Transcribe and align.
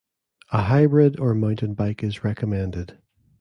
A 0.51 0.63
hybrid 0.63 1.19
or 1.19 1.35
mountain 1.35 1.75
bike 1.75 2.01
is 2.03 2.23
recommended. 2.23 2.97